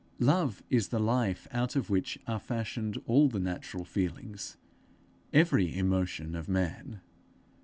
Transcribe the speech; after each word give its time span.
Love 0.17 0.63
is 0.71 0.87
the 0.87 0.99
life 0.99 1.47
out 1.51 1.75
of 1.75 1.91
which 1.91 2.17
are 2.25 2.39
fashioned 2.39 2.97
all 3.05 3.29
the 3.29 3.39
natural 3.39 3.85
feelings, 3.85 4.57
every 5.31 5.77
emotion 5.77 6.33
of 6.33 6.49
man. 6.49 7.01